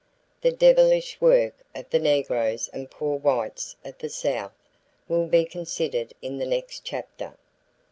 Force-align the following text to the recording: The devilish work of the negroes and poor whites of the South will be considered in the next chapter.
The 0.41 0.51
devilish 0.51 1.21
work 1.21 1.53
of 1.75 1.87
the 1.91 1.99
negroes 1.99 2.71
and 2.73 2.89
poor 2.89 3.17
whites 3.19 3.75
of 3.85 3.99
the 3.99 4.09
South 4.09 4.51
will 5.07 5.27
be 5.27 5.45
considered 5.45 6.15
in 6.23 6.39
the 6.39 6.47
next 6.47 6.83
chapter. 6.83 7.35